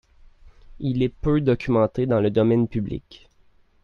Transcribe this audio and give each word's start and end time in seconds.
Il 0.79 1.03
est 1.03 1.09
peu 1.13 1.41
documenté 1.41 2.07
dans 2.07 2.19
le 2.19 2.31
domaine 2.31 2.67
public. 2.67 3.29